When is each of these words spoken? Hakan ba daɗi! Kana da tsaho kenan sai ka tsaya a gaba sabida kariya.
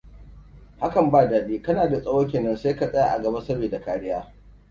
Hakan 0.79 1.11
ba 1.11 1.27
daɗi! 1.29 1.61
Kana 1.61 1.89
da 1.89 2.01
tsaho 2.01 2.27
kenan 2.27 2.55
sai 2.57 2.75
ka 2.75 2.87
tsaya 2.91 3.11
a 3.13 3.19
gaba 3.21 3.41
sabida 3.41 3.79
kariya. 3.81 4.33